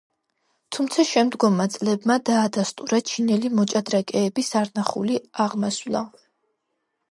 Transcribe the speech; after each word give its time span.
თუმცა 0.77 1.03
შემდგომმა 1.09 1.67
წლებმა 1.73 2.15
დაადასტურა 2.29 2.99
ჩინელი 3.11 3.53
მოჭადრაკეების 3.59 4.51
არნახული 4.63 5.21
აღმასვლა. 5.47 6.05